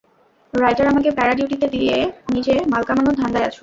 Writer, 0.53 0.87
আমাকে 0.87 1.09
প্যারা-ডিউটিতে 1.11 1.67
দিয়ে 1.67 1.95
নিজে 2.33 2.53
মাল 2.71 2.83
কামানোর 2.83 3.15
ধান্দায় 3.15 3.47
আছ? 3.47 3.55